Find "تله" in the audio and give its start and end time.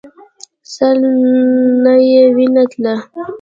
2.71-2.95